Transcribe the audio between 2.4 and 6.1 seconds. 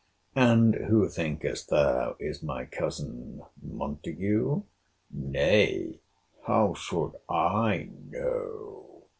my cousin Montague? Nay,